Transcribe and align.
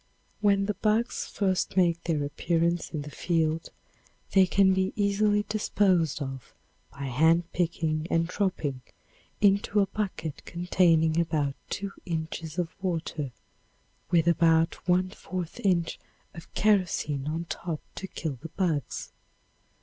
When 0.39 0.65
the 0.65 0.73
bugs 0.73 1.27
first 1.27 1.77
make 1.77 2.05
their 2.05 2.23
appearance 2.23 2.89
in 2.89 3.03
the 3.03 3.11
field 3.11 3.69
they 4.31 4.47
can 4.47 4.73
be 4.73 4.93
easily 4.95 5.45
disposed 5.47 6.23
of 6.23 6.55
by 6.91 7.03
hand 7.03 7.43
picking 7.53 8.07
and 8.09 8.27
dropping 8.27 8.81
into 9.41 9.79
a 9.79 9.85
bucket 9.85 10.43
containing 10.43 11.19
about 11.19 11.53
two 11.69 11.91
inches 12.03 12.57
of 12.57 12.69
water 12.81 13.31
with 14.09 14.27
about 14.27 14.87
one 14.87 15.11
fourth 15.11 15.59
inch 15.59 15.99
of 16.33 16.51
kerosene 16.55 17.27
on 17.27 17.45
top 17.45 17.79
to 17.93 18.07
kill 18.07 18.39
the 18.41 18.49
bugs. 18.49 19.11